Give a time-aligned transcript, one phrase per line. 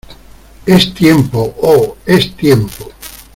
[0.65, 2.89] ¡Es tiempo!¡ oh!¡ es tiempo!